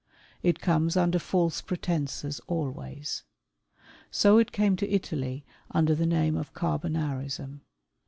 [0.41, 3.21] It comes under false pretences always.
[4.09, 7.61] So it came to Italy under the name of Carbonarism.